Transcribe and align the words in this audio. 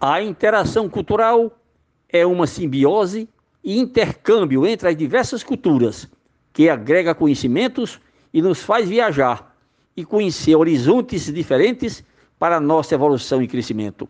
A 0.00 0.20
interação 0.20 0.90
cultural 0.90 1.58
é 2.10 2.26
uma 2.26 2.46
simbiose 2.46 3.26
e 3.64 3.78
intercâmbio 3.78 4.66
entre 4.66 4.90
as 4.90 4.96
diversas 4.96 5.42
culturas, 5.42 6.06
que 6.52 6.68
agrega 6.68 7.14
conhecimentos 7.14 7.98
e 8.32 8.42
nos 8.42 8.62
faz 8.62 8.86
viajar 8.86 9.56
e 9.96 10.04
conhecer 10.04 10.54
horizontes 10.54 11.32
diferentes 11.32 12.04
para 12.38 12.60
nossa 12.60 12.94
evolução 12.94 13.40
e 13.40 13.48
crescimento. 13.48 14.06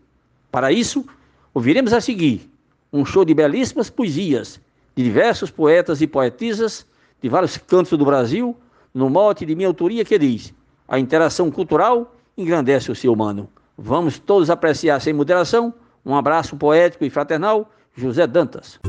Para 0.51 0.73
isso, 0.73 1.07
ouviremos 1.55 1.93
a 1.93 2.01
seguir 2.01 2.51
um 2.93 3.05
show 3.05 3.25
de 3.25 3.33
belíssimas 3.33 3.89
poesias 3.89 4.61
de 4.97 5.05
diversos 5.05 5.53
poetas 5.53 6.01
e 6.03 6.07
poetisas 6.09 6.85
de 7.23 7.29
vários 7.29 7.57
cantos 7.59 7.97
do 7.97 8.05
Brasil, 8.05 8.57
no 8.93 9.09
mote 9.09 9.47
de 9.47 9.55
minha 9.55 9.69
autoria 9.69 10.05
que 10.05 10.19
diz: 10.19 10.53
a 10.89 10.99
interação 10.99 11.49
cultural 11.49 12.13
engrandece 12.37 12.91
o 12.91 12.95
ser 12.95 13.09
humano. 13.09 13.49
Vamos 13.79 14.19
todos 14.19 14.49
apreciar 14.49 15.01
sem 15.01 15.13
moderação. 15.13 15.75
Um 16.05 16.17
abraço 16.17 16.57
poético 16.57 17.05
e 17.05 17.11
fraternal, 17.11 17.71
José 17.95 18.27
Dantas. 18.27 18.81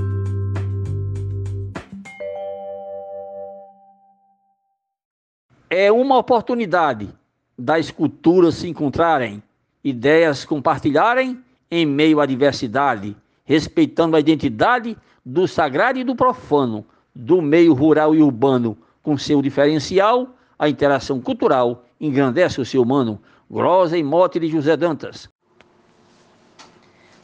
É 5.69 5.91
uma 5.91 6.17
oportunidade 6.17 7.09
das 7.57 7.91
culturas 7.91 8.55
se 8.55 8.69
encontrarem, 8.69 9.43
ideias 9.83 10.45
compartilharem 10.45 11.43
em 11.69 11.85
meio 11.85 12.21
à 12.21 12.25
diversidade, 12.25 13.17
respeitando 13.43 14.15
a 14.15 14.19
identidade 14.21 14.95
do 15.25 15.47
sagrado 15.47 15.99
e 15.99 16.05
do 16.05 16.15
profano, 16.15 16.85
do 17.13 17.41
meio 17.41 17.73
rural 17.73 18.15
e 18.15 18.21
urbano, 18.21 18.77
com 19.03 19.17
seu 19.17 19.41
diferencial, 19.41 20.29
a 20.57 20.69
interação 20.69 21.19
cultural 21.19 21.83
engrandece 21.99 22.61
o 22.61 22.65
ser 22.65 22.77
humano. 22.77 23.19
Grosa 23.49 23.97
e 23.97 24.03
mote 24.03 24.41
de 24.41 24.47
José 24.49 24.75
Dantas. 24.75 25.29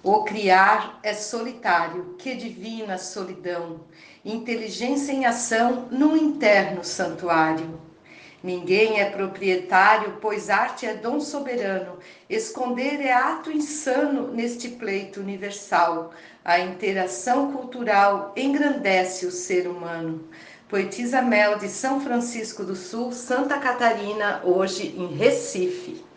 O 0.02 0.23
criar 0.23 0.98
é 1.04 1.13
solitário, 1.13 2.16
que 2.18 2.34
divina 2.34 2.98
solidão, 2.98 3.82
inteligência 4.24 5.12
em 5.12 5.26
ação 5.26 5.90
no 5.91 6.15
interno 6.15 6.82
santuário. 6.82 7.77
Ninguém 8.41 9.02
é 9.02 9.10
proprietário, 9.10 10.18
pois 10.21 10.49
arte 10.49 10.85
é 10.85 10.93
dom 10.93 11.20
soberano. 11.20 11.99
Esconder 12.30 13.02
é 13.02 13.12
ato 13.12 13.52
insano 13.52 14.30
neste 14.30 14.70
pleito 14.70 15.20
universal. 15.20 16.12
A 16.43 16.58
interação 16.58 17.52
cultural 17.52 18.32
engrandece 18.37 19.26
o 19.26 19.32
ser 19.32 19.68
humano. 19.68 20.24
Poetisa 20.70 21.21
Mel 21.21 21.58
de 21.58 21.68
São 21.68 21.99
Francisco 21.99 22.63
do 22.63 22.76
Sul, 22.76 23.12
Santa 23.12 23.58
Catarina, 23.58 24.41
hoje 24.46 24.87
em 24.98 25.15
Recife. 25.15 26.12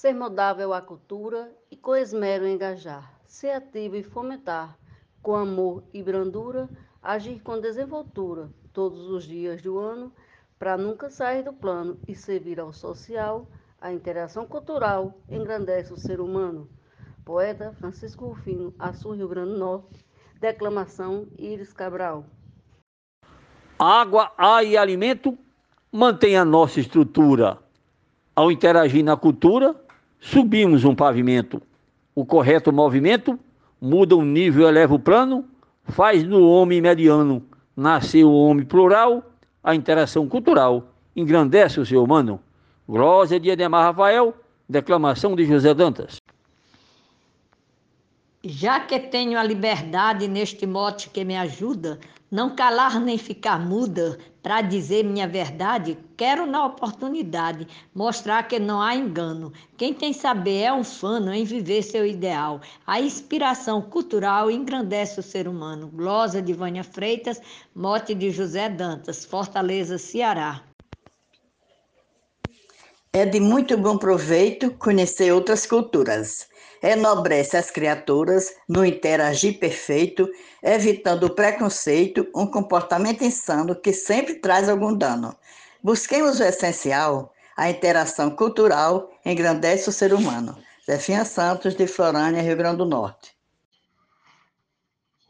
Ser 0.00 0.14
modável 0.14 0.72
à 0.72 0.80
cultura 0.80 1.52
e 1.70 1.76
com 1.76 1.94
esmero 1.94 2.48
engajar, 2.48 3.20
ser 3.26 3.50
ativo 3.50 3.96
e 3.96 4.02
fomentar, 4.02 4.78
com 5.20 5.36
amor 5.36 5.84
e 5.92 6.02
brandura, 6.02 6.70
agir 7.02 7.38
com 7.42 7.60
desenvoltura 7.60 8.48
todos 8.72 9.10
os 9.10 9.24
dias 9.24 9.60
do 9.60 9.78
ano 9.78 10.10
para 10.58 10.78
nunca 10.78 11.10
sair 11.10 11.42
do 11.42 11.52
plano 11.52 12.00
e 12.08 12.14
servir 12.14 12.58
ao 12.58 12.72
social, 12.72 13.46
a 13.78 13.92
interação 13.92 14.46
cultural 14.46 15.12
engrandece 15.28 15.92
o 15.92 15.98
ser 15.98 16.18
humano. 16.18 16.66
Poeta 17.22 17.70
Francisco 17.74 18.24
Rufino, 18.24 18.74
Açu, 18.78 19.10
Rio 19.10 19.28
Grande 19.28 19.52
do 19.52 19.58
Norte, 19.58 20.02
declamação 20.40 21.26
Iris 21.36 21.74
Cabral. 21.74 22.24
Água, 23.78 24.32
ar 24.38 24.64
e 24.64 24.78
alimento 24.78 25.36
mantém 25.92 26.38
a 26.38 26.44
nossa 26.46 26.80
estrutura. 26.80 27.58
Ao 28.34 28.50
interagir 28.50 29.04
na 29.04 29.14
cultura, 29.14 29.78
subimos 30.20 30.84
um 30.84 30.94
pavimento. 30.94 31.60
O 32.14 32.24
correto 32.24 32.72
movimento 32.72 33.38
muda 33.80 34.14
o 34.14 34.24
nível, 34.24 34.68
eleva 34.68 34.94
o 34.94 34.98
plano, 34.98 35.44
faz 35.84 36.22
no 36.22 36.48
homem 36.48 36.80
mediano 36.80 37.42
nascer 37.74 38.24
o 38.24 38.32
homem 38.32 38.64
plural 38.64 39.24
a 39.62 39.74
interação 39.74 40.28
cultural 40.28 40.88
engrandece 41.14 41.80
o 41.80 41.86
ser 41.86 41.96
humano. 41.96 42.40
Glória 42.88 43.38
de 43.38 43.50
Edemar 43.50 43.84
Rafael, 43.84 44.34
declamação 44.68 45.36
de 45.36 45.44
José 45.44 45.72
Dantas. 45.74 46.16
Já 48.42 48.80
que 48.80 48.98
tenho 48.98 49.38
a 49.38 49.42
liberdade 49.42 50.26
neste 50.26 50.66
mote 50.66 51.10
que 51.10 51.24
me 51.24 51.36
ajuda, 51.36 52.00
não 52.30 52.54
calar 52.54 53.00
nem 53.00 53.18
ficar 53.18 53.58
muda 53.58 54.18
para 54.42 54.62
dizer 54.62 55.04
minha 55.04 55.26
verdade, 55.26 55.98
quero 56.16 56.46
na 56.46 56.64
oportunidade 56.64 57.66
mostrar 57.94 58.44
que 58.44 58.58
não 58.58 58.80
há 58.80 58.94
engano. 58.94 59.52
Quem 59.76 59.92
tem 59.92 60.12
saber 60.12 60.62
é 60.62 60.72
um 60.72 60.84
fano 60.84 61.34
em 61.34 61.44
viver 61.44 61.82
seu 61.82 62.06
ideal. 62.06 62.60
A 62.86 63.00
inspiração 63.00 63.82
cultural 63.82 64.50
engrandece 64.50 65.18
o 65.18 65.22
ser 65.22 65.48
humano. 65.48 65.88
Glosa 65.88 66.40
de 66.40 66.52
Vânia 66.52 66.84
Freitas, 66.84 67.40
mote 67.74 68.14
de 68.14 68.30
José 68.30 68.68
Dantas, 68.68 69.24
Fortaleza, 69.24 69.98
Ceará. 69.98 70.62
É 73.12 73.26
de 73.26 73.40
muito 73.40 73.76
bom 73.76 73.98
proveito 73.98 74.70
conhecer 74.70 75.32
outras 75.32 75.66
culturas 75.66 76.49
enobrece 76.82 77.56
as 77.56 77.70
criaturas 77.70 78.54
no 78.68 78.84
interagir 78.84 79.58
perfeito, 79.58 80.28
evitando 80.62 81.24
o 81.24 81.34
preconceito, 81.34 82.26
um 82.34 82.46
comportamento 82.46 83.22
insano 83.22 83.74
que 83.74 83.92
sempre 83.92 84.36
traz 84.36 84.68
algum 84.68 84.94
dano. 84.94 85.36
Busquemos 85.82 86.40
o 86.40 86.44
essencial, 86.44 87.32
a 87.56 87.70
interação 87.70 88.30
cultural 88.30 89.10
engrandece 89.24 89.88
o 89.88 89.92
ser 89.92 90.14
humano. 90.14 90.56
Zefinha 90.86 91.24
Santos, 91.24 91.74
de 91.74 91.86
Florânia, 91.86 92.42
Rio 92.42 92.56
Grande 92.56 92.78
do 92.78 92.86
Norte. 92.86 93.36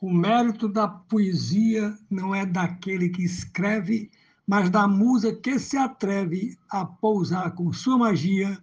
O 0.00 0.10
mérito 0.10 0.66
da 0.69 0.89
poesia 0.89 1.94
não 2.09 2.34
é 2.34 2.47
daquele 2.47 3.10
que 3.10 3.22
escreve, 3.22 4.10
mas 4.47 4.71
da 4.71 4.89
musa 4.89 5.34
que 5.34 5.59
se 5.59 5.77
atreve 5.77 6.56
a 6.71 6.87
pousar 6.87 7.55
com 7.55 7.72
sua 7.72 7.99
magia 7.99 8.59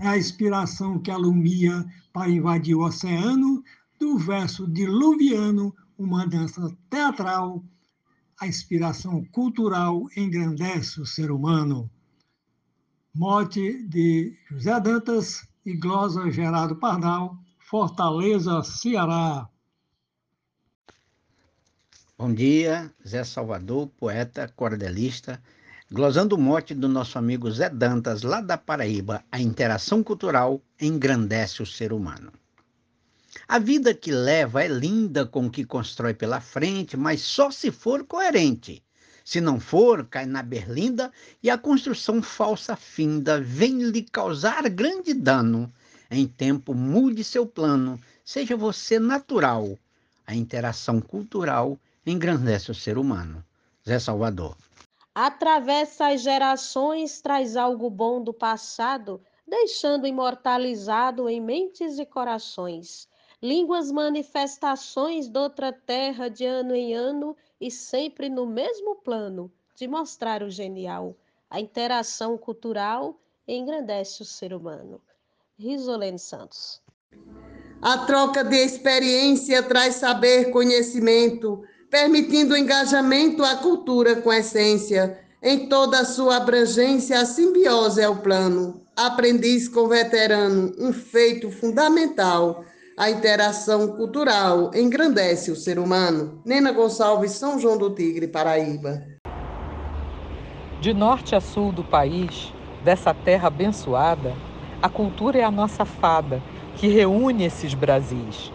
a 0.00 0.16
inspiração 0.16 0.98
que 0.98 1.10
alumia 1.10 1.84
para 2.12 2.30
invadir 2.30 2.74
o 2.74 2.84
oceano, 2.84 3.62
do 3.98 4.18
verso 4.18 4.66
diluviano, 4.66 5.74
uma 5.98 6.26
dança 6.26 6.74
teatral. 6.88 7.62
A 8.40 8.46
inspiração 8.46 9.22
cultural 9.26 10.06
engrandece 10.16 11.00
o 11.00 11.06
ser 11.06 11.30
humano. 11.30 11.90
Mote 13.14 13.82
de 13.86 14.36
José 14.48 14.80
Dantas 14.80 15.46
e 15.66 15.74
glosa 15.74 16.30
Gerardo 16.30 16.76
Pardal, 16.76 17.36
Fortaleza, 17.58 18.62
Ceará. 18.62 19.48
Bom 22.16 22.32
dia, 22.32 22.92
Zé 23.06 23.24
Salvador, 23.24 23.88
poeta, 23.98 24.46
cordelista, 24.48 25.42
Glosando 25.92 26.36
o 26.36 26.38
mote 26.38 26.72
do 26.72 26.88
nosso 26.88 27.18
amigo 27.18 27.50
Zé 27.50 27.68
Dantas, 27.68 28.22
lá 28.22 28.40
da 28.40 28.56
Paraíba, 28.56 29.24
a 29.30 29.40
interação 29.40 30.04
cultural 30.04 30.62
engrandece 30.80 31.64
o 31.64 31.66
ser 31.66 31.92
humano. 31.92 32.32
A 33.48 33.58
vida 33.58 33.92
que 33.92 34.12
leva 34.12 34.62
é 34.62 34.68
linda 34.68 35.26
com 35.26 35.46
o 35.46 35.50
que 35.50 35.64
constrói 35.64 36.14
pela 36.14 36.40
frente, 36.40 36.96
mas 36.96 37.22
só 37.22 37.50
se 37.50 37.72
for 37.72 38.04
coerente. 38.04 38.84
Se 39.24 39.40
não 39.40 39.58
for, 39.58 40.06
cai 40.06 40.26
na 40.26 40.44
berlinda 40.44 41.10
e 41.42 41.50
a 41.50 41.58
construção 41.58 42.22
falsa 42.22 42.76
finda 42.76 43.40
vem 43.40 43.82
lhe 43.82 44.02
causar 44.02 44.68
grande 44.68 45.12
dano. 45.12 45.68
Em 46.08 46.24
tempo, 46.24 46.72
mude 46.72 47.24
seu 47.24 47.44
plano, 47.44 48.00
seja 48.24 48.56
você 48.56 49.00
natural. 49.00 49.76
A 50.24 50.36
interação 50.36 51.00
cultural 51.00 51.76
engrandece 52.06 52.70
o 52.70 52.74
ser 52.76 52.96
humano. 52.96 53.44
Zé 53.84 53.98
Salvador 53.98 54.56
atravessa 55.14 56.08
as 56.08 56.20
gerações, 56.20 57.20
traz 57.20 57.56
algo 57.56 57.90
bom 57.90 58.22
do 58.22 58.32
passado, 58.32 59.20
deixando 59.46 60.06
imortalizado 60.06 61.28
em 61.28 61.40
mentes 61.40 61.98
e 61.98 62.06
corações. 62.06 63.08
Línguas 63.42 63.90
manifestações 63.90 65.28
doutra 65.28 65.72
terra 65.72 66.28
de 66.28 66.44
ano 66.44 66.74
em 66.74 66.94
ano 66.94 67.36
e 67.60 67.70
sempre 67.70 68.28
no 68.28 68.46
mesmo 68.46 68.96
plano 68.96 69.50
de 69.74 69.88
mostrar 69.88 70.42
o 70.42 70.50
genial. 70.50 71.16
A 71.48 71.60
interação 71.60 72.36
cultural 72.36 73.18
engrandece 73.48 74.22
o 74.22 74.26
ser 74.26 74.52
humano. 74.52 75.00
Risolene 75.58 76.18
Santos. 76.18 76.80
A 77.82 77.98
troca 78.04 78.44
de 78.44 78.56
experiência 78.56 79.62
traz 79.62 79.96
saber, 79.96 80.50
conhecimento, 80.50 81.64
permitindo 81.90 82.54
o 82.54 82.56
engajamento 82.56 83.44
à 83.44 83.56
cultura 83.56 84.16
com 84.16 84.32
essência. 84.32 85.18
Em 85.42 85.68
toda 85.68 86.00
a 86.00 86.04
sua 86.04 86.36
abrangência, 86.36 87.18
a 87.18 87.26
simbiose 87.26 88.00
é 88.00 88.08
o 88.08 88.16
plano. 88.16 88.82
Aprendiz 88.96 89.68
com 89.68 89.88
veterano, 89.88 90.72
um 90.78 90.92
feito 90.92 91.50
fundamental. 91.50 92.64
A 92.96 93.10
interação 93.10 93.88
cultural 93.96 94.70
engrandece 94.74 95.50
o 95.50 95.56
ser 95.56 95.78
humano. 95.78 96.40
Nena 96.44 96.70
Gonçalves, 96.70 97.32
São 97.32 97.58
João 97.58 97.78
do 97.78 97.90
Tigre, 97.90 98.28
Paraíba. 98.28 99.02
De 100.80 100.94
norte 100.94 101.34
a 101.34 101.40
sul 101.40 101.72
do 101.72 101.82
país, 101.82 102.52
dessa 102.84 103.12
terra 103.12 103.48
abençoada, 103.48 104.34
a 104.82 104.88
cultura 104.88 105.38
é 105.38 105.44
a 105.44 105.50
nossa 105.50 105.84
fada 105.84 106.42
que 106.76 106.88
reúne 106.88 107.44
esses 107.44 107.74
Brasis. 107.74 108.52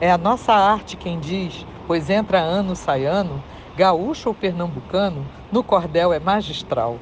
É 0.00 0.10
a 0.10 0.18
nossa 0.18 0.52
arte 0.52 0.96
quem 0.96 1.18
diz, 1.18 1.66
pois 1.86 2.10
entra 2.10 2.38
ano, 2.38 2.74
sai 2.74 3.04
ano, 3.04 3.42
gaúcho 3.76 4.30
ou 4.30 4.34
pernambucano, 4.34 5.26
no 5.52 5.62
cordel 5.62 6.12
é 6.12 6.18
magistral. 6.18 6.98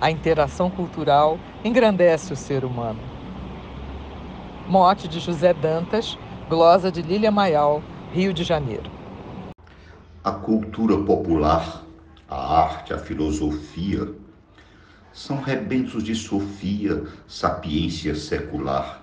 A 0.00 0.10
interação 0.10 0.70
cultural 0.70 1.38
engrandece 1.64 2.32
o 2.32 2.36
ser 2.36 2.64
humano. 2.64 3.00
Mote 4.66 5.06
de 5.06 5.20
José 5.20 5.52
Dantas, 5.52 6.18
glosa 6.48 6.90
de 6.90 7.02
Lília 7.02 7.30
Maial, 7.30 7.82
Rio 8.12 8.32
de 8.32 8.42
Janeiro. 8.42 8.90
A 10.24 10.32
cultura 10.32 10.96
popular, 10.96 11.84
a 12.28 12.62
arte, 12.62 12.92
a 12.92 12.98
filosofia, 12.98 14.08
são 15.12 15.40
rebentos 15.40 16.02
de 16.02 16.14
Sofia, 16.14 17.04
sapiência 17.26 18.14
secular, 18.14 19.02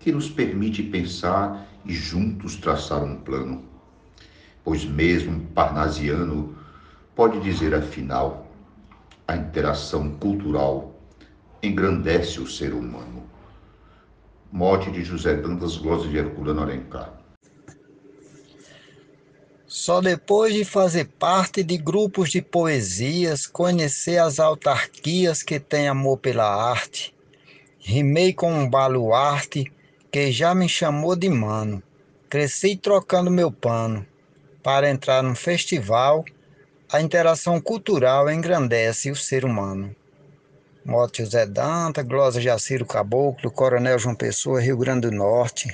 que 0.00 0.10
nos 0.10 0.28
permite 0.28 0.82
pensar 0.82 1.64
e 1.84 1.92
juntos 1.92 2.56
traçar 2.56 3.02
um 3.04 3.16
plano. 3.16 3.77
Pois 4.68 4.84
mesmo 4.84 5.46
Parnasiano 5.54 6.54
pode 7.16 7.40
dizer 7.40 7.74
afinal, 7.74 8.46
a 9.26 9.34
interação 9.34 10.10
cultural 10.18 10.94
engrandece 11.62 12.38
o 12.38 12.46
ser 12.46 12.74
humano. 12.74 13.22
Morte 14.52 14.90
de 14.90 15.02
José 15.02 15.36
Dantas 15.36 15.78
Glosa 15.78 16.06
de 16.06 16.18
Herculano 16.18 16.60
Alencar. 16.60 17.14
Só 19.66 20.02
depois 20.02 20.52
de 20.52 20.66
fazer 20.66 21.06
parte 21.18 21.62
de 21.62 21.78
grupos 21.78 22.28
de 22.28 22.42
poesias, 22.42 23.46
conhecer 23.46 24.18
as 24.18 24.38
autarquias 24.38 25.42
que 25.42 25.58
têm 25.58 25.88
amor 25.88 26.18
pela 26.18 26.44
arte, 26.44 27.14
rimei 27.78 28.34
com 28.34 28.52
um 28.52 28.68
baluarte 28.68 29.72
que 30.12 30.30
já 30.30 30.54
me 30.54 30.68
chamou 30.68 31.16
de 31.16 31.30
mano. 31.30 31.82
Cresci 32.28 32.76
trocando 32.76 33.30
meu 33.30 33.50
pano 33.50 34.06
para 34.62 34.90
entrar 34.90 35.22
num 35.22 35.34
festival. 35.34 36.24
A 36.90 37.00
interação 37.00 37.60
cultural 37.60 38.30
engrandece 38.30 39.10
o 39.10 39.16
ser 39.16 39.44
humano. 39.44 39.94
Mote 40.84 41.22
José 41.22 41.44
Danta, 41.44 42.02
Glosa 42.02 42.40
Jaciro 42.40 42.86
Caboclo, 42.86 43.50
Coronel 43.50 43.98
João 43.98 44.14
Pessoa, 44.14 44.60
Rio 44.60 44.78
Grande 44.78 45.10
do 45.10 45.14
Norte. 45.14 45.68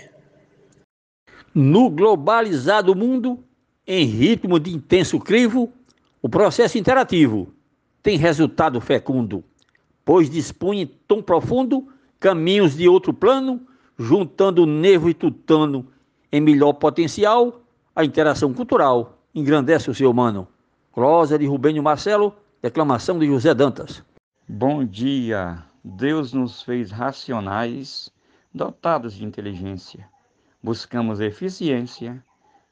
No 1.54 1.88
globalizado 1.88 2.96
mundo, 2.96 3.44
em 3.86 4.04
ritmo 4.04 4.58
de 4.58 4.74
intenso 4.74 5.20
crivo, 5.20 5.72
o 6.20 6.28
processo 6.28 6.76
interativo 6.76 7.54
tem 8.02 8.18
resultado 8.18 8.80
fecundo, 8.80 9.44
pois 10.04 10.28
dispõe 10.28 10.84
tom 11.06 11.22
profundo 11.22 11.86
caminhos 12.18 12.76
de 12.76 12.88
outro 12.88 13.14
plano, 13.14 13.60
juntando 13.96 14.66
nevo 14.66 15.08
e 15.08 15.14
tutano 15.14 15.86
em 16.32 16.40
melhor 16.40 16.72
potencial, 16.72 17.63
a 17.96 18.04
interação 18.04 18.52
cultural 18.52 19.18
engrandece 19.32 19.88
o 19.88 19.94
ser 19.94 20.06
humano. 20.06 20.48
Closa 20.92 21.38
de 21.38 21.46
Rubênio 21.46 21.82
Marcelo, 21.82 22.34
declamação 22.60 23.18
de 23.18 23.26
José 23.26 23.54
Dantas. 23.54 24.02
Bom 24.48 24.84
dia. 24.84 25.62
Deus 25.84 26.32
nos 26.32 26.62
fez 26.62 26.90
racionais, 26.90 28.10
dotados 28.52 29.14
de 29.14 29.24
inteligência. 29.24 30.08
Buscamos 30.62 31.20
eficiência 31.20 32.22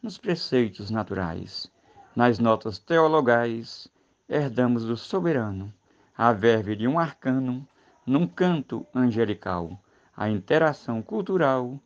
nos 0.02 0.18
preceitos 0.18 0.90
naturais. 0.90 1.70
Nas 2.16 2.38
notas 2.40 2.78
teologais, 2.78 3.86
herdamos 4.28 4.84
do 4.84 4.96
soberano 4.96 5.72
a 6.16 6.32
verve 6.32 6.74
de 6.74 6.86
um 6.88 6.98
arcano 6.98 7.66
num 8.04 8.26
canto 8.26 8.84
angelical. 8.94 9.78
A 10.16 10.28
interação 10.28 11.00
cultural 11.00 11.78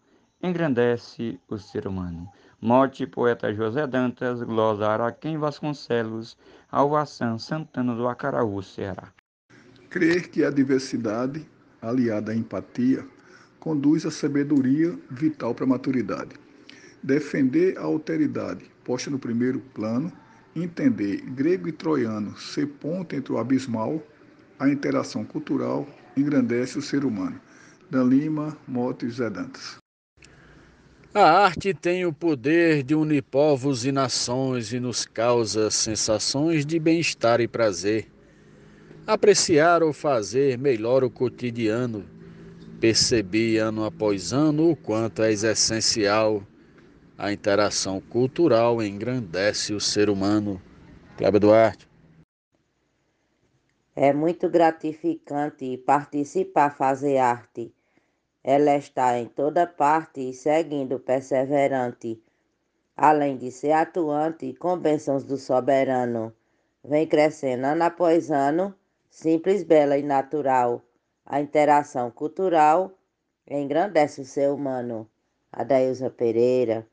engrandece 0.42 1.38
o 1.48 1.58
ser 1.58 1.86
humano. 1.86 2.28
Morte, 2.66 3.06
poeta 3.06 3.54
José 3.54 3.86
Dantas, 3.86 4.42
glosa 4.42 4.88
Araquém 4.88 5.38
Vasconcelos, 5.38 6.36
Alvação 6.68 7.38
Santana 7.38 7.94
do 7.94 8.08
Acaraú, 8.08 8.60
Ceará. 8.60 9.12
Crer 9.88 10.28
que 10.28 10.44
a 10.44 10.50
diversidade, 10.50 11.48
aliada 11.80 12.32
à 12.32 12.34
empatia, 12.34 13.06
conduz 13.60 14.04
à 14.04 14.10
sabedoria 14.10 14.98
vital 15.08 15.54
para 15.54 15.64
a 15.64 15.68
maturidade 15.68 16.34
defender 17.06 17.78
a 17.78 17.82
alteridade 17.82 18.64
posta 18.82 19.08
no 19.10 19.18
primeiro 19.18 19.60
plano, 19.72 20.12
entender 20.56 21.20
grego 21.20 21.68
e 21.68 21.72
troiano 21.72 22.36
ser 22.36 22.66
ponto 22.66 23.14
entre 23.14 23.32
o 23.32 23.38
abismal, 23.38 24.02
a 24.58 24.68
interação 24.68 25.24
cultural 25.24 25.86
engrandece 26.16 26.76
o 26.76 26.82
ser 26.82 27.04
humano. 27.04 27.40
Dan 27.88 28.08
Lima, 28.08 28.58
e 29.00 29.10
Zé 29.10 29.30
Dantas. 29.30 29.76
A 31.18 31.44
arte 31.46 31.72
tem 31.72 32.04
o 32.04 32.12
poder 32.12 32.82
de 32.82 32.94
unir 32.94 33.22
povos 33.22 33.86
e 33.86 33.90
nações 33.90 34.74
e 34.74 34.78
nos 34.78 35.06
causa 35.06 35.70
sensações 35.70 36.66
de 36.66 36.78
bem-estar 36.78 37.40
e 37.40 37.48
prazer. 37.48 38.12
Apreciar 39.06 39.82
ou 39.82 39.94
fazer 39.94 40.58
melhor 40.58 41.02
o 41.02 41.08
cotidiano. 41.08 42.04
Percebi 42.78 43.56
ano 43.56 43.86
após 43.86 44.34
ano 44.34 44.72
o 44.72 44.76
quanto 44.76 45.22
és 45.22 45.42
essencial 45.42 46.42
a 47.16 47.32
interação 47.32 47.98
cultural 47.98 48.82
engrandece 48.82 49.72
o 49.72 49.80
ser 49.80 50.10
humano. 50.10 50.60
Cláudio 51.16 51.40
Duarte. 51.40 51.88
É 53.94 54.12
muito 54.12 54.50
gratificante 54.50 55.78
participar, 55.78 56.76
fazer 56.76 57.16
arte. 57.16 57.72
Ela 58.48 58.76
está 58.76 59.18
em 59.18 59.26
toda 59.26 59.66
parte, 59.66 60.32
seguindo 60.32 61.00
perseverante. 61.00 62.22
Além 62.96 63.36
de 63.36 63.50
ser 63.50 63.72
atuante, 63.72 64.54
com 64.54 64.78
bênçãos 64.78 65.24
do 65.24 65.36
soberano. 65.36 66.32
Vem 66.84 67.08
crescendo 67.08 67.66
ano 67.66 67.82
após 67.82 68.30
ano, 68.30 68.72
simples, 69.10 69.64
bela 69.64 69.98
e 69.98 70.02
natural. 70.04 70.80
A 71.24 71.40
interação 71.40 72.08
cultural 72.08 72.96
engrandece 73.48 74.20
o 74.20 74.24
ser 74.24 74.48
humano. 74.48 75.10
Adailza 75.50 76.08
Pereira. 76.08 76.88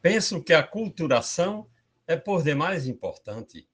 Penso 0.00 0.40
que 0.40 0.54
a 0.54 0.62
culturação 0.62 1.66
é 2.06 2.14
por 2.14 2.44
demais 2.44 2.86
importante, 2.86 3.68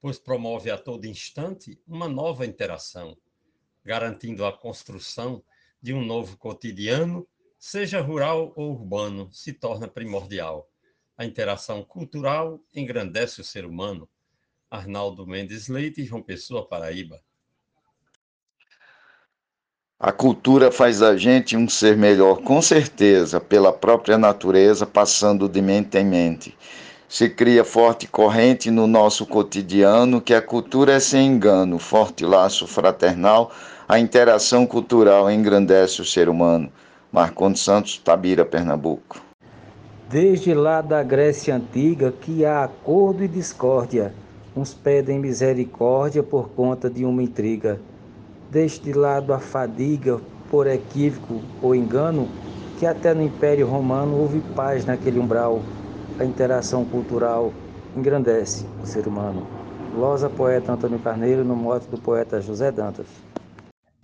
pois 0.00 0.18
promove 0.18 0.70
a 0.70 0.78
todo 0.78 1.04
instante 1.04 1.78
uma 1.86 2.08
nova 2.08 2.46
interação, 2.46 3.18
garantindo 3.84 4.46
a 4.46 4.56
construção 4.56 5.44
de 5.86 5.94
um 5.94 6.04
novo 6.04 6.36
cotidiano, 6.36 7.24
seja 7.56 8.00
rural 8.00 8.52
ou 8.56 8.72
urbano, 8.72 9.28
se 9.32 9.52
torna 9.52 9.86
primordial. 9.86 10.68
A 11.16 11.24
interação 11.24 11.84
cultural 11.84 12.60
engrandece 12.74 13.40
o 13.40 13.44
ser 13.44 13.64
humano. 13.64 14.08
Arnaldo 14.68 15.24
Mendes 15.24 15.68
Leite, 15.68 16.02
João 16.02 16.20
Pessoa, 16.20 16.66
Paraíba. 16.66 17.20
A 19.96 20.10
cultura 20.10 20.72
faz 20.72 21.02
a 21.02 21.16
gente 21.16 21.56
um 21.56 21.68
ser 21.68 21.96
melhor, 21.96 22.42
com 22.42 22.60
certeza, 22.60 23.40
pela 23.40 23.72
própria 23.72 24.18
natureza, 24.18 24.84
passando 24.88 25.48
de 25.48 25.62
mente 25.62 25.96
em 25.96 26.04
mente. 26.04 26.58
Se 27.08 27.30
cria 27.30 27.64
forte 27.64 28.08
corrente 28.08 28.72
no 28.72 28.88
nosso 28.88 29.24
cotidiano 29.24 30.20
que 30.20 30.34
a 30.34 30.42
cultura 30.42 30.94
é 30.94 30.98
sem 30.98 31.28
engano, 31.28 31.78
forte 31.78 32.24
laço 32.24 32.66
fraternal, 32.66 33.52
a 33.88 34.00
interação 34.00 34.66
cultural 34.66 35.30
engrandece 35.30 36.02
o 36.02 36.04
ser 36.04 36.28
humano. 36.28 36.70
Marcondes 37.12 37.62
Santos, 37.62 37.98
Tabira, 37.98 38.44
Pernambuco. 38.44 39.22
Desde 40.10 40.54
lá 40.54 40.80
da 40.80 41.02
Grécia 41.02 41.54
Antiga 41.54 42.12
que 42.12 42.44
há 42.44 42.64
acordo 42.64 43.22
e 43.22 43.28
discórdia, 43.28 44.12
uns 44.56 44.74
pedem 44.74 45.20
misericórdia 45.20 46.22
por 46.22 46.48
conta 46.50 46.90
de 46.90 47.04
uma 47.04 47.22
intriga. 47.22 47.80
Deixe 48.50 48.80
de 48.80 48.92
lado 48.92 49.32
a 49.32 49.38
fadiga 49.38 50.20
por 50.50 50.66
equívoco 50.66 51.40
ou 51.62 51.74
engano, 51.74 52.28
que 52.78 52.86
até 52.86 53.14
no 53.14 53.22
Império 53.22 53.68
Romano 53.68 54.16
houve 54.16 54.40
paz 54.54 54.84
naquele 54.84 55.18
umbral. 55.18 55.60
A 56.18 56.24
interação 56.24 56.84
cultural 56.84 57.52
engrandece 57.96 58.66
o 58.82 58.86
ser 58.86 59.06
humano. 59.06 59.46
Losa 59.94 60.28
poeta 60.28 60.72
Antônio 60.72 60.98
Carneiro, 60.98 61.44
no 61.44 61.54
mote 61.54 61.86
do 61.88 61.98
poeta 61.98 62.40
José 62.40 62.70
Dantas. 62.70 63.06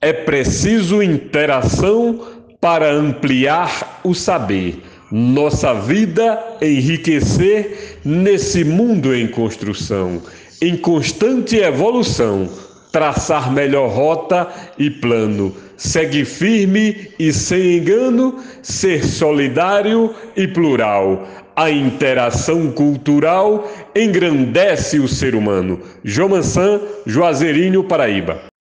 É 0.05 0.13
preciso 0.13 1.01
interação 1.01 2.21
para 2.61 2.93
ampliar 2.93 4.01
o 4.03 4.13
saber, 4.13 4.83
nossa 5.13 5.73
vida 5.75 6.43
enriquecer 6.61 8.01
nesse 8.05 8.65
mundo 8.65 9.15
em 9.15 9.29
construção, 9.29 10.21
em 10.61 10.77
constante 10.77 11.57
evolução 11.57 12.49
traçar 12.91 13.51
melhor 13.53 13.91
rota 13.91 14.49
e 14.77 14.91
plano, 14.91 15.57
segue 15.77 16.25
firme 16.25 17.09
e 17.19 17.33
sem 17.33 17.79
engano, 17.79 18.37
ser 18.61 19.05
solidário 19.05 20.15
e 20.37 20.47
plural. 20.47 21.27
A 21.55 21.71
interação 21.71 22.71
cultural 22.73 23.71
engrandece 23.97 24.99
o 24.99 25.09
ser 25.09 25.35
humano. 25.35 25.81
Jomansan, 26.05 26.81
Juazeirinho, 27.07 27.85
Paraíba. 27.85 28.52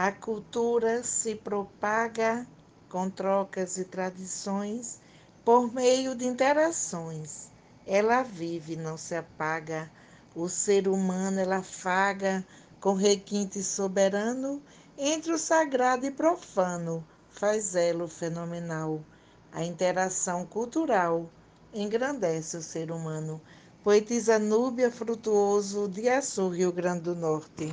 A 0.00 0.12
cultura 0.12 1.02
se 1.02 1.34
propaga 1.34 2.46
com 2.88 3.10
trocas 3.10 3.78
e 3.78 3.84
tradições, 3.84 5.00
por 5.44 5.74
meio 5.74 6.14
de 6.14 6.24
interações. 6.24 7.50
Ela 7.84 8.22
vive, 8.22 8.76
não 8.76 8.96
se 8.96 9.16
apaga. 9.16 9.90
O 10.36 10.48
ser 10.48 10.86
humano 10.86 11.40
ela 11.40 11.64
faga 11.64 12.46
com 12.80 12.94
requinte 12.94 13.60
soberano 13.60 14.62
entre 14.96 15.32
o 15.32 15.36
sagrado 15.36 16.06
e 16.06 16.12
profano, 16.12 17.04
faz 17.28 17.74
elo 17.74 18.06
fenomenal. 18.06 19.02
A 19.50 19.64
interação 19.64 20.46
cultural 20.46 21.28
engrandece 21.74 22.56
o 22.56 22.62
ser 22.62 22.92
humano. 22.92 23.40
Poetisa 23.82 24.38
Núbia 24.38 24.92
Frutuoso, 24.92 25.88
de 25.88 26.08
Açu, 26.08 26.50
Rio 26.50 26.70
Grande 26.70 27.02
do 27.02 27.16
Norte. 27.16 27.72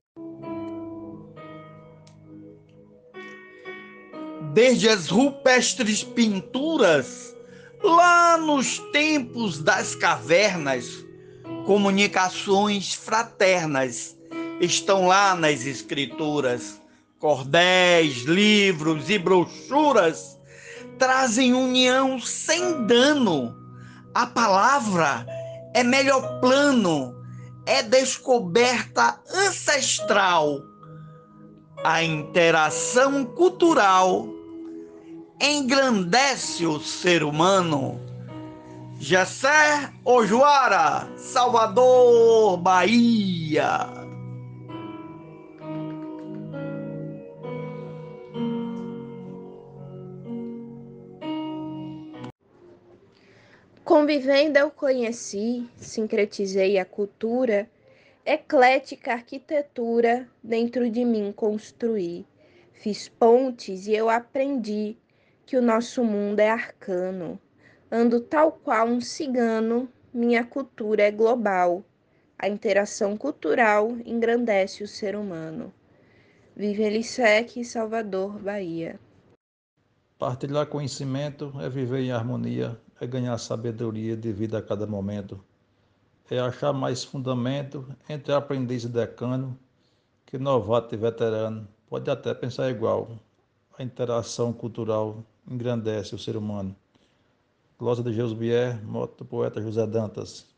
Desde 4.56 4.88
as 4.88 5.10
rupestres 5.10 6.02
pinturas, 6.02 7.36
lá 7.84 8.38
nos 8.38 8.80
tempos 8.94 9.62
das 9.62 9.96
cavernas, 9.96 11.06
comunicações 11.66 12.94
fraternas 12.94 14.16
estão 14.62 15.08
lá 15.08 15.36
nas 15.36 15.66
escrituras. 15.66 16.82
Cordéis, 17.20 18.22
livros 18.22 19.10
e 19.10 19.20
brochuras 19.20 20.40
trazem 20.98 21.54
união 21.54 22.18
sem 22.18 22.86
dano. 22.88 23.54
A 24.14 24.26
palavra 24.26 25.26
é 25.74 25.84
melhor 25.84 26.40
plano, 26.40 27.14
é 27.66 27.84
descoberta 27.84 29.20
ancestral. 29.34 30.62
A 31.84 32.02
interação 32.02 33.26
cultural 33.26 34.34
engrandece 35.40 36.66
o 36.66 36.80
ser 36.80 37.24
humano. 37.24 38.00
Jessé 39.00 39.92
Ojuara, 40.04 41.08
Salvador, 41.18 42.58
Bahia. 42.58 44.06
Convivendo 53.84 54.58
eu 54.58 54.72
conheci, 54.72 55.70
sincretizei 55.78 56.80
a 56.80 56.86
cultura, 56.86 57.70
eclética 58.26 59.14
arquitetura 59.14 60.28
dentro 60.44 60.90
de 60.90 61.06
mim 61.06 61.32
construí. 61.32 62.26
Fiz 62.74 63.08
pontes 63.08 63.86
e 63.86 63.94
eu 63.94 64.10
aprendi 64.10 64.98
que 65.46 65.58
o 65.58 65.62
nosso 65.62 66.04
mundo 66.04 66.40
é 66.40 66.50
arcano. 66.50 67.40
Ando 67.92 68.20
tal 68.20 68.52
qual 68.52 68.88
um 68.88 69.00
cigano, 69.00 69.88
minha 70.14 70.44
cultura 70.44 71.04
é 71.04 71.12
global. 71.12 71.84
A 72.38 72.50
interação 72.50 73.16
cultural 73.16 73.92
engrandece 74.06 74.84
o 74.84 74.88
ser 74.88 75.16
humano. 75.16 75.74
Vive 76.56 76.84
Elisec, 76.84 77.64
Salvador, 77.64 78.40
Bahia. 78.40 79.00
Partilhar 80.18 80.68
conhecimento 80.68 81.54
é 81.60 81.70
viver 81.70 82.02
em 82.02 82.12
harmonia 82.12 82.80
é 83.00 83.06
ganhar 83.06 83.38
sabedoria 83.38 84.16
de 84.16 84.32
vida 84.32 84.58
a 84.58 84.62
cada 84.62 84.88
momento, 84.88 85.44
é 86.30 86.40
achar 86.40 86.72
mais 86.74 87.04
fundamento 87.04 87.86
entre 88.10 88.34
aprendiz 88.34 88.86
e 88.86 88.90
decano, 88.90 89.58
que 90.26 90.38
novato 90.38 90.96
e 90.96 90.98
veterano 90.98 91.68
pode 91.90 92.10
até 92.10 92.34
pensar 92.34 92.70
igual. 92.70 93.10
A 93.78 93.84
interação 93.84 94.54
cultural 94.54 95.24
engrandece 95.48 96.16
o 96.16 96.20
ser 96.20 96.36
humano. 96.38 96.76
Glosa 97.78 98.04
de 98.04 98.14
Jesus 98.14 98.38
Bier, 98.38 98.84
moto 98.86 99.18
do 99.18 99.26
poeta 99.26 99.62
José 99.62 99.86
Dantas 99.86 100.56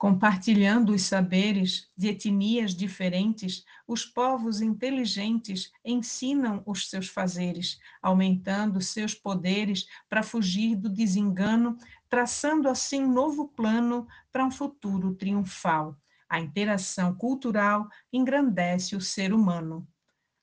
compartilhando 0.00 0.94
os 0.94 1.02
saberes 1.02 1.86
de 1.94 2.08
etnias 2.08 2.74
diferentes, 2.74 3.66
os 3.86 4.02
povos 4.02 4.62
inteligentes 4.62 5.70
ensinam 5.84 6.62
os 6.64 6.88
seus 6.88 7.06
fazeres, 7.06 7.78
aumentando 8.00 8.80
seus 8.80 9.12
poderes 9.14 9.86
para 10.08 10.22
fugir 10.22 10.74
do 10.74 10.88
desengano, 10.88 11.76
traçando 12.08 12.66
assim 12.66 13.04
um 13.04 13.12
novo 13.12 13.48
plano 13.48 14.08
para 14.32 14.42
um 14.42 14.50
futuro 14.50 15.14
triunfal. 15.14 15.94
A 16.30 16.40
interação 16.40 17.14
cultural 17.14 17.86
engrandece 18.10 18.96
o 18.96 19.02
ser 19.02 19.34
humano. 19.34 19.86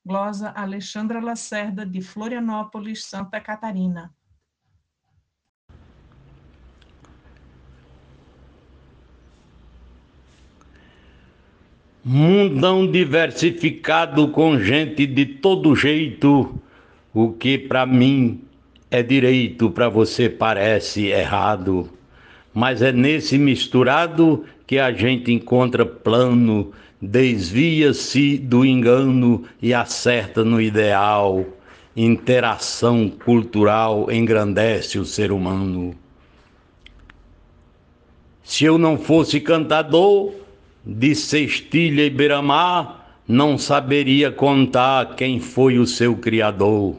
Glosa 0.08 0.54
Alexandra 0.56 1.20
Lacerda, 1.20 1.86
de 1.86 2.00
Florianópolis, 2.00 3.04
Santa 3.04 3.42
Catarina. 3.42 4.10
Mundão 12.02 12.90
diversificado 12.90 14.30
com 14.30 14.58
gente 14.58 15.06
de 15.06 15.26
todo 15.26 15.76
jeito, 15.76 16.58
o 17.14 17.34
que 17.34 17.58
para 17.58 17.86
mim 17.86 18.46
é 18.90 19.04
direito, 19.04 19.70
para 19.70 19.90
você 19.90 20.30
parece 20.30 21.08
errado. 21.08 21.92
Mas 22.54 22.82
é 22.82 22.94
nesse 22.94 23.38
misturado 23.38 24.46
que 24.68 24.78
a 24.78 24.92
gente 24.92 25.32
encontra 25.32 25.86
plano, 25.86 26.74
desvia-se 27.02 28.38
do 28.38 28.66
engano 28.66 29.46
e 29.62 29.74
acerta 29.74 30.44
no 30.44 30.60
ideal. 30.60 31.46
Interação 31.96 33.10
cultural 33.10 34.12
engrandece 34.12 35.00
o 35.00 35.06
ser 35.06 35.32
humano. 35.32 35.96
Se 38.44 38.66
eu 38.66 38.78
não 38.78 38.98
fosse 38.98 39.40
cantador, 39.40 40.34
de 40.86 41.16
Cestilha 41.16 42.06
e 42.06 42.10
Beiramar, 42.10 43.08
não 43.28 43.58
saberia 43.58 44.32
contar 44.32 45.16
quem 45.16 45.40
foi 45.40 45.78
o 45.78 45.86
seu 45.86 46.16
criador. 46.16 46.96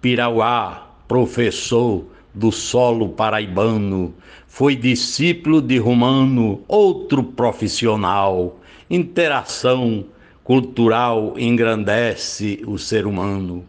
Pirauá, 0.00 0.88
professor 1.06 2.04
do 2.38 2.52
solo 2.52 3.08
paraibano, 3.08 4.14
foi 4.46 4.76
discípulo 4.76 5.60
de 5.60 5.76
Romano, 5.76 6.62
outro 6.68 7.22
profissional. 7.22 8.60
Interação 8.88 10.06
cultural 10.44 11.34
engrandece 11.36 12.62
o 12.66 12.78
ser 12.78 13.06
humano. 13.06 13.64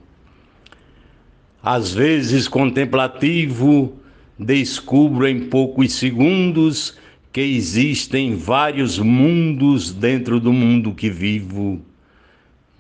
Às 1.61 1.93
vezes 1.93 2.47
contemplativo, 2.47 3.93
descubro 4.38 5.27
em 5.27 5.49
poucos 5.49 5.91
segundos 5.93 6.97
que 7.33 7.41
existem 7.41 8.35
vários 8.35 8.97
mundos 8.97 9.91
dentro 9.91 10.39
do 10.39 10.53
mundo 10.53 10.93
que 10.93 11.09
vivo. 11.09 11.81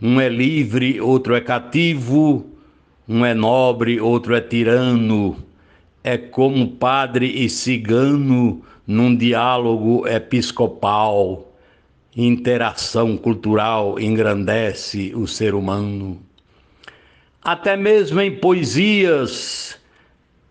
Um 0.01 0.21
é 0.21 0.29
livre, 0.29 1.01
outro 1.01 1.35
é 1.35 1.41
cativo, 1.41 2.45
um 3.07 3.25
é 3.25 3.33
nobre, 3.33 3.99
outro 3.99 4.33
é 4.33 4.39
tirano. 4.39 5.48
É 6.11 6.17
como 6.17 6.71
padre 6.71 7.27
e 7.27 7.47
cigano 7.47 8.63
num 8.87 9.15
diálogo 9.15 10.07
episcopal. 10.07 11.53
Interação 12.17 13.15
cultural 13.15 13.99
engrandece 13.99 15.13
o 15.13 15.27
ser 15.27 15.53
humano. 15.53 16.19
Até 17.43 17.77
mesmo 17.77 18.19
em 18.21 18.35
poesias 18.35 19.79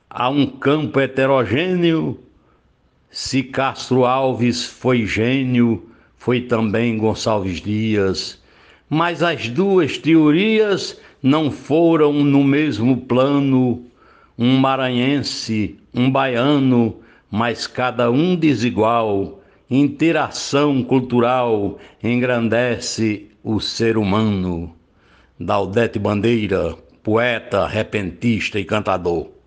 há 0.09 0.29
um 0.29 0.47
campo 0.47 1.01
heterogêneo 1.01 2.17
se 3.11 3.43
Castro 3.43 4.05
Alves 4.05 4.65
foi 4.65 5.07
gênio, 5.07 5.91
foi 6.17 6.43
também 6.43 6.97
Gonçalves 6.97 7.61
Dias, 7.61 8.41
mas 8.89 9.25
as 9.25 9.49
duas 9.49 9.99
teorias 9.99 11.01
não 11.21 11.51
foram 11.51 12.13
no 12.13 12.45
mesmo 12.45 12.97
plano. 12.97 13.88
Um 14.39 14.59
maranhense, 14.59 15.79
um 15.93 16.11
baiano, 16.11 17.01
mas 17.31 17.67
cada 17.67 18.11
um 18.11 18.37
desigual. 18.37 19.43
Interação 19.71 20.83
cultural 20.83 21.79
engrandece 22.03 23.31
o 23.43 23.61
ser 23.61 23.99
humano. 23.99 24.75
Daldete 25.39 25.99
Bandeira, 25.99 26.75
poeta, 27.03 27.67
repentista 27.67 28.59
e 28.59 28.65
cantador 28.65 29.39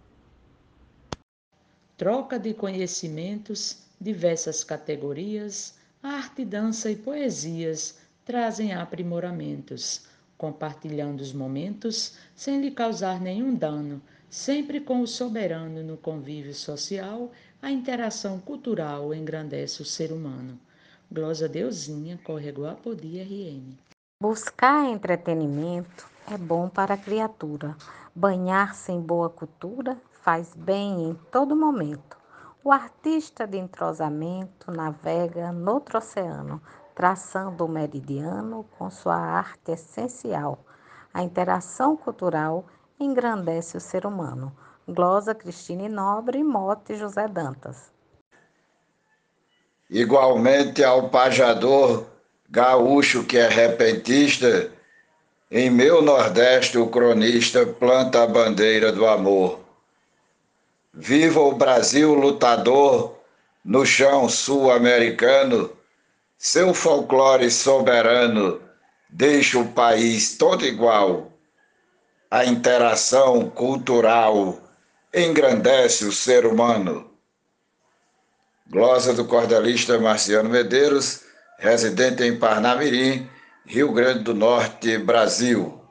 troca 2.02 2.40
de 2.40 2.52
conhecimentos, 2.52 3.78
diversas 4.02 4.64
categorias, 4.64 5.76
arte, 6.02 6.44
dança 6.44 6.90
e 6.90 6.96
poesias 6.96 8.00
trazem 8.26 8.74
aprimoramentos, 8.74 10.08
compartilhando 10.36 11.22
os 11.22 11.32
momentos 11.32 12.18
sem 12.36 12.60
lhe 12.60 12.72
causar 12.72 13.22
nenhum 13.22 13.54
dano, 13.54 14.02
sempre 14.32 14.80
com 14.80 15.02
o 15.02 15.08
soberano 15.08 15.84
no 15.84 15.98
convívio 15.98 16.56
social, 16.56 17.32
a 17.62 17.70
interação 17.70 18.40
cultural 18.40 19.14
engrandece 19.14 19.82
o 19.82 19.86
ser 19.86 20.14
humano. 20.14 20.58
Glosa 21.12 21.50
Deusinha, 21.50 22.18
Corre 22.24 22.50
Guapodi 22.50 23.20
RN. 23.20 23.78
Buscar 24.24 24.86
entretenimento 24.86 26.08
é 26.32 26.38
bom 26.38 26.70
para 26.70 26.94
a 26.94 26.98
criatura. 26.98 27.76
Banhar-se 28.16 28.94
em 28.94 29.02
boa 29.02 29.30
cultura 29.30 29.98
faz 30.24 30.56
bem 30.56 31.10
em 31.10 31.14
todo 31.30 31.54
momento. 31.54 32.18
O 32.64 32.72
artista 32.72 33.46
de 33.46 33.58
entrosamento 33.58 34.72
navega 34.72 35.52
noutro 35.52 35.98
oceano, 35.98 36.62
traçando 36.96 37.66
o 37.66 37.68
meridiano 37.68 38.64
com 38.78 38.90
sua 38.90 39.18
arte 39.18 39.72
essencial. 39.72 40.64
A 41.14 41.22
interação 41.22 41.98
cultural 41.98 42.66
engrandece 43.04 43.78
o 43.78 43.82
ser 43.82 44.06
humano. 44.06 44.56
Glosa 44.88 45.34
Cristine 45.34 45.90
Nobre 45.90 46.44
Mote 46.44 46.96
José 46.96 47.28
Dantas. 47.28 47.92
Igualmente 49.90 50.84
ao 50.84 51.10
pajador 51.10 52.06
gaúcho 52.50 53.24
que 53.24 53.38
é 53.38 53.48
repentista, 53.48 54.72
em 55.50 55.70
meu 55.70 56.02
Nordeste 56.02 56.78
o 56.78 56.88
cronista 56.88 57.66
planta 57.66 58.24
a 58.24 58.28
bandeira 58.28 58.92
do 58.92 59.06
amor. 59.06 59.60
Viva 60.94 61.40
o 61.40 61.56
Brasil 61.56 62.14
lutador 62.14 63.18
no 63.64 63.86
chão 63.86 64.28
sul-americano, 64.28 65.70
seu 66.38 66.74
folclore 66.74 67.50
soberano 67.50 68.60
deixa 69.10 69.60
o 69.60 69.68
país 69.68 70.38
todo 70.38 70.66
igual. 70.66 71.32
A 72.32 72.46
interação 72.46 73.50
cultural 73.50 74.58
engrandece 75.14 76.06
o 76.06 76.14
ser 76.14 76.46
humano. 76.46 77.12
Glosa 78.70 79.14
do 79.14 79.26
cordelista 79.26 80.00
Marciano 80.00 80.48
Medeiros, 80.50 81.26
residente 81.60 82.24
em 82.24 82.40
Parnamirim, 82.40 83.30
Rio 83.66 83.92
Grande 83.92 84.24
do 84.24 84.34
Norte, 84.34 84.98
Brasil. 84.98 85.82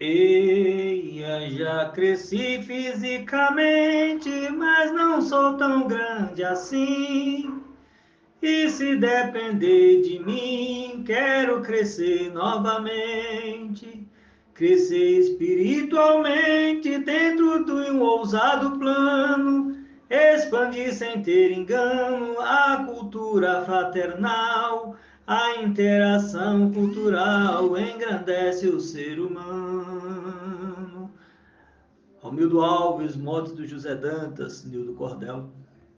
Eia, 0.00 1.50
já 1.50 1.90
cresci 1.90 2.62
fisicamente, 2.62 4.30
mas 4.48 4.90
não 4.92 5.20
sou 5.20 5.58
tão 5.58 5.86
grande 5.86 6.42
assim. 6.42 7.62
E 8.46 8.68
se 8.68 8.94
depender 8.96 10.02
de 10.02 10.18
mim, 10.18 11.02
quero 11.06 11.62
crescer 11.62 12.30
novamente. 12.30 14.06
Crescer 14.52 15.20
espiritualmente 15.20 16.98
dentro 16.98 17.64
de 17.64 17.72
um 17.72 18.02
ousado 18.02 18.78
plano, 18.78 19.78
expandir 20.10 20.92
sem 20.92 21.22
ter 21.22 21.52
engano 21.52 22.38
a 22.38 22.84
cultura 22.86 23.64
fraternal, 23.64 24.94
a 25.26 25.62
interação 25.62 26.70
cultural 26.70 27.74
engrandece 27.78 28.68
o 28.68 28.78
ser 28.78 29.20
humano. 29.20 31.10
Romildo 32.20 32.60
Alves, 32.60 33.16
motos 33.16 33.52
do 33.52 33.66
José 33.66 33.94
Dantas, 33.94 34.66
Nildo 34.66 34.92
Cordel. 34.92 35.63